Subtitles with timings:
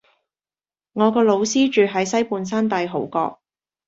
[0.93, 3.37] 我個老師住喺西半山帝豪閣